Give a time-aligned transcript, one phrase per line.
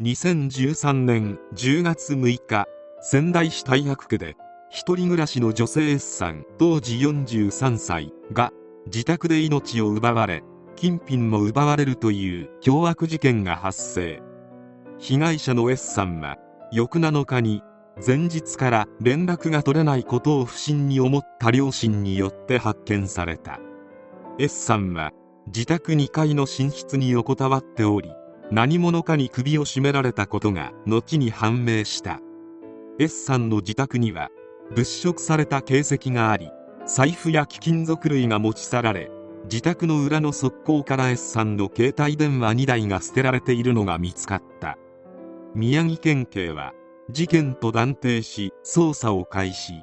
[0.00, 2.66] 2013年10月6日
[3.00, 4.36] 仙台市太白区で
[4.70, 8.52] 一人暮らしの女性 S さん当時43歳が
[8.86, 10.44] 自宅で命を奪われ
[10.76, 14.22] 金品も奪われるという凶悪事件が発生。
[15.00, 16.36] 被害者の S さんは
[16.70, 17.64] 翌7日に
[18.06, 23.58] 前日から連絡が取れないことを不審に思った両親によって発見された。
[24.38, 25.10] S さんは
[25.48, 28.12] 自宅2階の寝室に横たわっており
[28.50, 32.20] 何者かに首を絞められたことが後に判明した。
[32.98, 34.30] S さんの自宅には
[34.74, 36.50] 物色された形跡があり
[36.86, 39.10] 財布や貴金属類が持ち去られ
[39.44, 44.76] 自宅の裏の側溝から S さんの携帯電話2台が捨てられているのが見つかった。
[45.54, 46.72] 宮城県警は
[47.10, 49.82] 事件と断定し捜査を開始。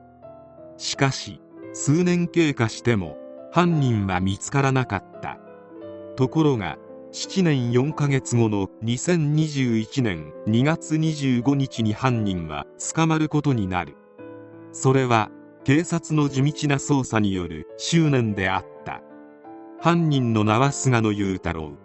[0.78, 1.40] しかし
[1.74, 3.18] 数年経過しても
[3.52, 5.40] 犯人は見つからなかった。
[6.16, 6.78] ところが
[7.16, 13.96] 7年4ヶ月後の2021年2月25日に犯人は捕まることになる。
[14.74, 15.32] それは
[15.64, 19.02] 警察の地道な捜査による執念であった。
[19.80, 21.78] 犯人の名は菅野雄太郎。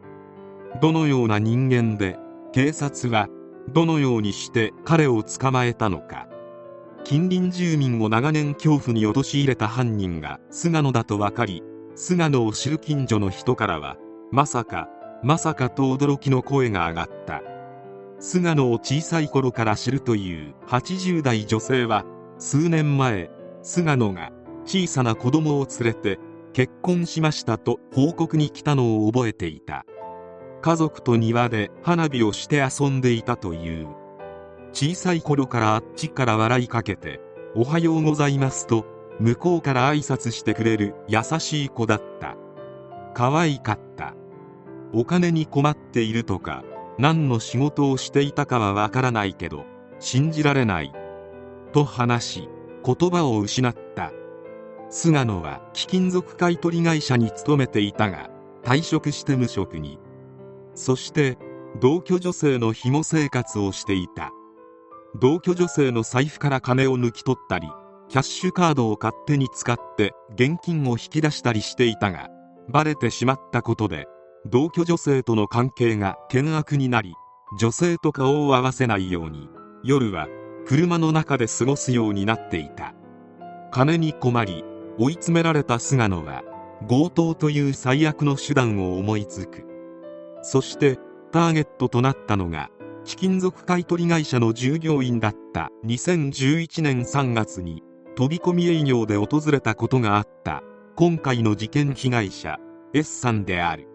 [0.82, 2.18] どのような人間で
[2.52, 3.28] 警察は
[3.72, 6.26] どのようにして彼を捕まえたのか。
[7.04, 11.62] 近隣住民を長年恐怖に陥れた犯人が菅野だと分かり
[11.94, 13.96] 菅野を知る近所の人からは
[14.32, 14.88] まさか
[15.22, 17.42] まさかと驚きの声が上がった。
[18.18, 22.04] 菅野を小さい頃から知るという80代女性は
[22.38, 23.30] 数年前
[23.62, 24.30] 菅野が
[24.64, 26.18] 小さな子供を連れて
[26.52, 29.84] 結婚しましたと報告に来たのを覚えていた。
[30.62, 33.88] 家族と庭で花火をして遊んでいたという。
[34.72, 37.20] 小さい頃からあっちから笑いかけて
[37.56, 38.86] 「おはようございます」と
[39.18, 42.36] 向こうから挨拶してくれる優しい子だった。
[43.14, 44.14] 可愛かった。
[44.92, 46.64] お金に困っているとか
[46.98, 49.64] 何の仕事をしていたかはわからないけど
[49.98, 50.92] 信じられない。
[51.72, 52.48] と話し
[52.84, 54.12] 言葉を失った。
[54.88, 58.28] 菅野は貴金属買取会社に勤めていたが
[58.64, 59.98] 退職して無職に。
[60.74, 61.38] そして
[61.80, 64.32] 同居女性の紐生活をしていた。
[65.18, 67.68] 同居女性の財布から金を抜き取ったり
[68.08, 72.28] キャッシュカードを勝手に使って現金を引き出したりしていたが
[72.68, 74.06] バレてしまったことで
[74.46, 77.14] 同居女性との関係が険悪になり
[77.60, 79.50] 女性と顔を合わせないように
[79.84, 80.28] 夜は
[80.66, 82.94] 車の中で過ごすようになっていた。
[83.72, 84.64] 金に困り
[84.98, 86.42] 追い詰められた菅野は
[86.88, 89.66] 強盗という最悪の手段を思いつく。
[90.42, 90.98] そして
[91.32, 92.70] ターゲットとなったのが
[93.04, 97.82] 貴金属買取会社の従業員だった2011年3月に
[98.16, 100.62] 飛び込み営業で訪れたことがあった
[100.96, 102.58] 今回の事件被害者
[102.92, 103.89] S さんである。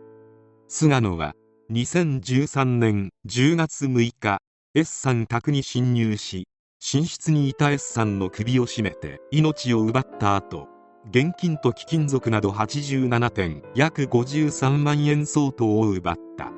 [0.68, 1.34] 菅野は
[1.72, 4.40] 2013年10月6日
[4.74, 6.48] S さん宅に侵入し
[6.94, 10.68] 寝室にいた S さんの首を絞めて命を奪った後
[11.12, 16.52] 現金と貴金属など87点約53万円相当を奪った。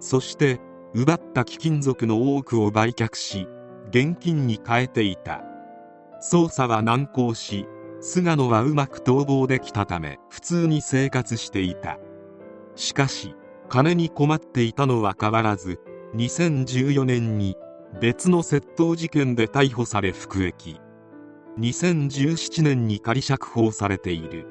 [0.00, 0.60] そして
[0.94, 3.46] 奪った貴金属の多くを売却し
[3.90, 5.42] 現金に変えていた。
[6.22, 7.66] 捜査は難航し
[8.00, 11.98] 菅野はうまく逃亡できたため普通に生活していた。
[12.76, 13.34] しかし
[13.68, 15.80] 金に困っていたのは変わらず
[16.14, 17.56] 2014年に
[18.00, 20.76] 別の窃盗事件で逮捕され服役。
[21.58, 24.46] 2017年に仮釈放されている。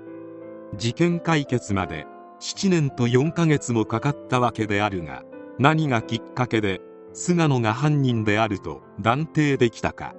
[0.76, 2.08] 事件解決まで
[2.42, 5.24] 7年と4ヶ月もかかったわけであるが
[5.60, 6.82] 何がきっかけで
[7.14, 10.16] 菅野が犯人であると断定できたか。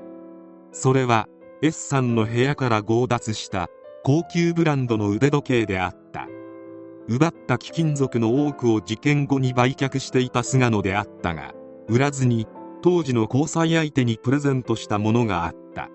[0.72, 1.28] それは
[1.62, 3.68] S さんの部屋から強奪した
[4.04, 6.25] 高級ブランドの腕時計であった。
[7.08, 11.54] 奪った貴金属の多くを事件後に売却していた菅野であったが
[11.88, 12.46] 売らずに
[12.82, 15.88] 当時の交際相手にプレゼントしたものがあった。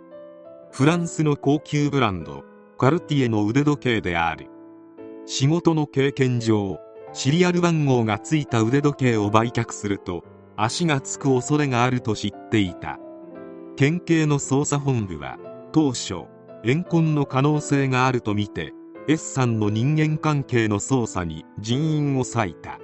[0.71, 2.43] フランスの高級ブランド
[2.77, 4.47] カルティエの腕時計である。
[5.25, 6.79] 仕事の経験上
[7.13, 10.23] シリアル番号がついた腕時計を売却すると
[10.55, 12.99] 足がつく恐れがあると知っていた。
[13.75, 15.37] 県警の捜査本部は
[15.71, 16.25] 当初
[16.63, 18.73] 怨恨の可能性があるとみて
[19.07, 22.79] S さんの人間関係の捜査に人員を割いた。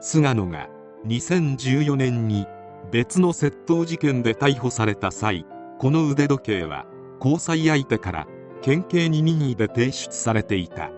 [0.00, 0.68] 菅野が
[1.06, 2.46] 2014年に
[2.90, 5.46] 別の窃盗事件で逮捕された際
[5.78, 6.86] この腕時計は
[7.20, 8.26] 交際相手から
[8.62, 10.90] 県警に任意で提出されていた。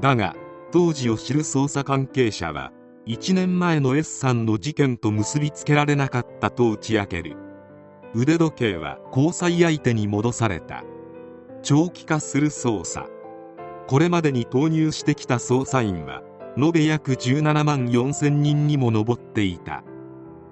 [0.00, 0.36] だが
[0.72, 2.72] 当時を知る捜査関係者は
[3.06, 7.36] 1年前の S さんの事件と結びつけられなかったと打ち明ける。
[8.14, 10.84] 腕時計は交際相手に戻された。
[11.62, 13.06] 長期化する捜査。
[13.86, 16.22] これまでに投入してきた捜査員は
[16.58, 19.84] 延べ約17万4000人にも上っていた。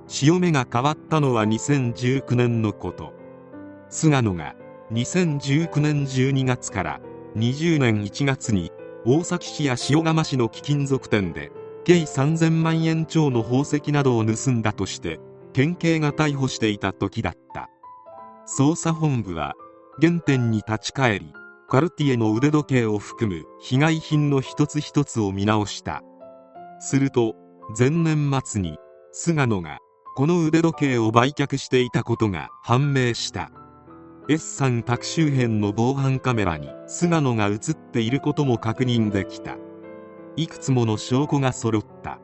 [0.07, 3.13] 潮目が変わったのは2019年のこと。
[3.89, 4.55] 菅野が
[4.93, 7.01] 2019年12月から
[7.37, 8.71] 20年1月に
[9.05, 11.51] 大崎市や塩釜市の貴金属店で
[11.85, 15.21] 計3000万円超の宝石などを盗んだとして
[15.53, 17.69] 県警が逮捕していた時だった。
[18.47, 19.55] 捜査本部は
[20.01, 21.33] 原点に立ち返り
[21.67, 26.03] カルティエの腕時計を含む被害品の一つ一つを見直した。
[26.79, 27.35] すると
[27.79, 28.77] 前年末に
[29.13, 29.79] 菅野が
[30.17, 33.51] この腕時計を売却していたことが判明した。
[34.29, 39.57] S さん宅周辺の防犯カメラに菅野が映っていることも確認できた。
[40.37, 42.21] いくつもの証拠が揃った。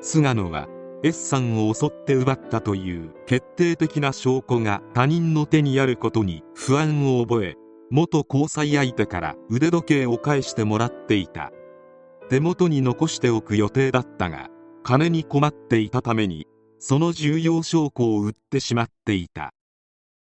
[0.00, 0.68] 菅野は
[1.02, 7.56] S さんを襲って奪ったという決定的な証拠が他人の手にあることに不安を覚え
[7.90, 11.52] 元交際相手から腕時計を返してもらっていた。
[12.28, 14.48] 手元に残しておく予定だったが
[14.82, 16.46] 金に困っていたために
[16.78, 19.52] その重要証拠を売ってしまっていた。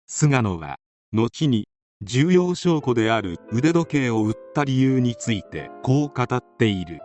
[0.06, 0.78] 菅野は
[1.12, 1.68] 後に
[2.02, 7.00] 重要証拠である腕時計を売った理由についてこう語っている。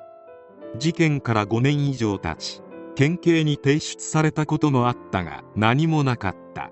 [0.77, 2.61] 事件から5年以上経ち
[2.95, 6.71] 県警に提出されたこともあったが何もなかった。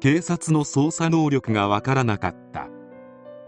[0.00, 2.68] 警察の捜査能力がわからなかった。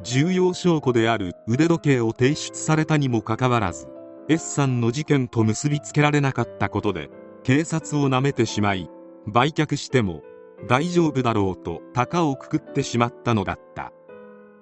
[0.05, 3.89] 重要証拠である腕時計を提出されたにもかかわらず
[4.29, 7.11] S さんの事件と結びつけられなかったことで
[7.43, 8.89] 警察をなめてしまい
[9.27, 10.23] 売却しても
[10.69, 13.93] 大丈夫だろうと高をくくってしまったのだった。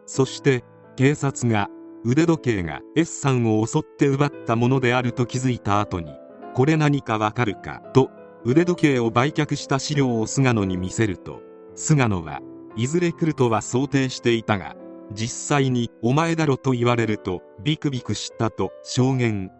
[0.07, 0.65] そして
[0.97, 1.69] 警察が
[2.05, 6.13] 腕時計が S さんを襲って奪ったものであると気づいた後に
[6.55, 8.11] これ何かわかるかと
[8.45, 11.41] 腕時計を売却した資料を菅野に見せると
[11.75, 12.41] 菅野は
[12.77, 14.75] いずれ来るとは想定していたが
[15.15, 19.51] 実際にお前だろと言われるとビクビクしたと証言。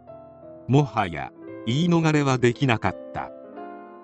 [0.69, 1.31] もはや
[1.67, 3.31] 言い逃れはできなかった。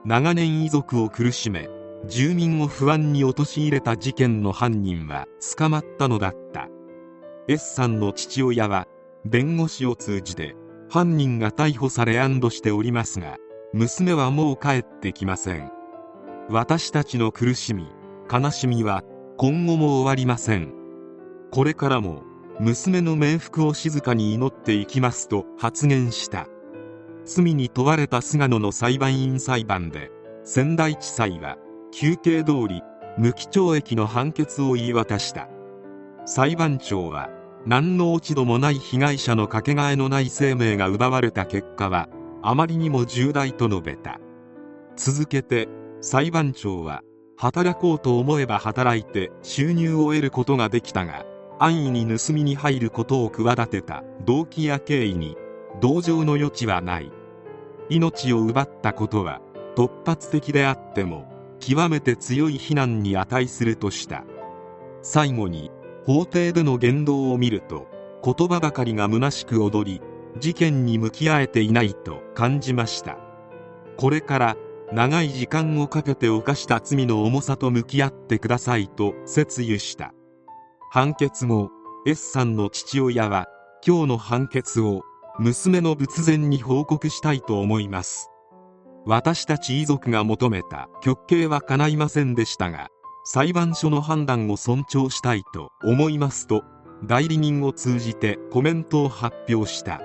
[0.04, 1.68] 長年遺族を苦しめ
[2.06, 6.68] 住民を不安に陥れた事件の犯人は捕まったのだった。
[7.48, 8.86] S さんの父親は
[9.24, 10.54] 弁護士を通じて
[10.88, 13.36] 犯人が逮捕され安堵しておりますが
[13.72, 15.70] 娘はもう帰ってきません。
[16.50, 17.86] 私たちの苦しみ
[18.32, 19.02] 悲しみは
[19.36, 20.77] 今後も終わりません。
[21.50, 22.22] これからも
[22.60, 26.46] 娘の冥福を静かに祈っていきますと発言した。
[27.24, 30.10] 罪に問われた菅野の裁判員裁判で
[30.44, 31.56] 仙台地裁は
[31.92, 32.82] 求刑通り
[33.16, 35.48] 無期懲役の判決を言い渡した。
[36.26, 37.30] 裁判長は
[37.66, 42.08] 何の落ち度もない被害者のかけがえのない生命が奪われた結果は
[42.42, 44.20] あまりにも重大と述べた。
[44.96, 45.68] 続けて
[46.00, 47.02] 裁判長は
[47.36, 51.24] 働こうと思えば働いて収入を得ることができたが
[51.58, 55.36] 安易に盗みに入ることを企てた動機や経緯に
[55.80, 57.10] 同情の余地はない。
[57.88, 59.40] 命を奪ったことは
[59.76, 61.26] 突発的であっても
[61.60, 64.24] 極めて強い非難に値するとした。
[65.02, 65.70] 最後に
[66.04, 67.86] 法廷での言動を見ると
[68.24, 70.02] 言葉ばかりが虚しく踊り
[70.38, 73.18] 事件に向き合えていないと感じました。
[73.96, 74.56] これから
[74.92, 80.14] 長い時間をかけて犯した罪の重さと向き合ってくださいと説諭した。
[80.90, 81.70] 判決後
[82.06, 83.46] S さんの父親は
[83.86, 85.02] 今日の判決を
[85.38, 88.30] 娘の仏前に報告したいと思います。
[89.04, 92.88] 私たち遺族が求めた極刑は叶いませんでしたが
[93.24, 96.64] 裁判所の判断を尊重したいと思いますと
[97.04, 100.00] 代理人を通じてコメントを発表した。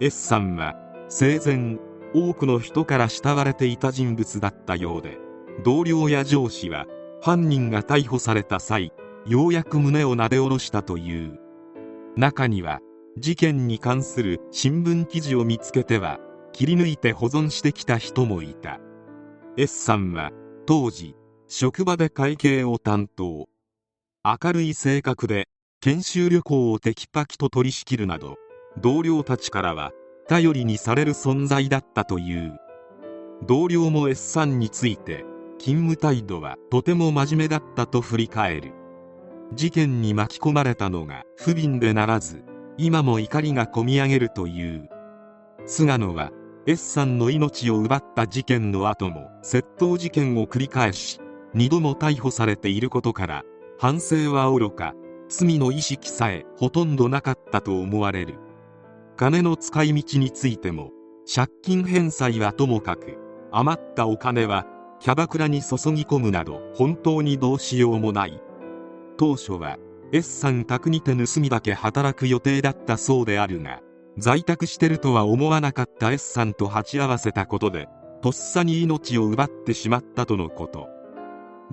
[0.00, 0.74] S さんは
[1.10, 1.76] 生前
[2.14, 5.18] 多くの人から慕われていた人物だったようで
[5.64, 6.86] 同僚や上司は
[7.20, 8.92] 犯人が逮捕された際
[9.26, 11.38] ようやく胸をなで下ろしたという。
[12.16, 12.80] 中には
[13.18, 16.18] 事件に関する新聞記事を見つけては
[16.52, 18.80] 切り抜いて保存してきた人もいた。
[19.56, 20.30] S さんは
[20.66, 21.14] 当時
[21.48, 23.48] 職場で会計を担当。
[24.24, 25.48] 明るい性格で
[25.80, 28.36] 研修旅行をテキパキと取り仕切るなど
[28.80, 29.92] 同僚たちからは
[30.28, 32.58] 頼りにされる存在だったという。
[33.46, 35.24] 同僚も S さんについて
[35.58, 38.77] 勤務態度はとても真面目だったと振り返る。
[39.54, 42.44] 事件に巻き込まれたのが不憫でならず
[42.76, 44.88] 今も怒りがこみ上げるという。
[45.66, 46.30] 菅野は
[46.66, 51.18] S さんの命を奪った事件の後も窃盗事件を繰り返し
[51.54, 53.42] 2度も逮捕されていることから
[53.78, 54.94] 反省はおろか
[55.28, 58.34] 罪の意識さえほとんどなかったと思われる。
[59.16, 60.90] 金の使い道についても
[61.32, 63.18] 借金返済はともかく
[63.50, 64.66] 余ったお金は
[65.00, 68.40] キャバクラに注ぎ込むなど本当にどうしようもない。
[69.18, 69.78] 当初は
[70.12, 73.82] S さん宅にて盗みだけ働く予定だったそうであるが
[74.16, 77.88] 在宅してるとは思わなかった S さんと鉢合わせたことで
[78.22, 80.88] とっさに命を奪ってしまったとのこと。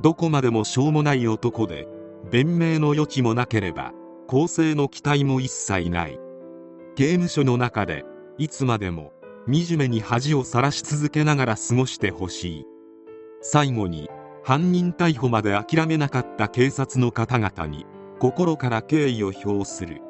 [0.02, 1.88] どこまでもしょうもない男で
[2.30, 3.94] 弁明の余地もなければ
[4.28, 6.20] 公正の期待も一切ない。
[6.96, 8.06] 刑務所の中で
[8.38, 9.14] いつまでも
[9.48, 12.66] 惨めに恥をさらし続けながら過ごしてほしい。
[13.42, 14.10] 最後に
[14.46, 17.88] 犯人逮捕まで諦めなかった警察の方々に
[18.20, 20.04] 心から敬意を表する。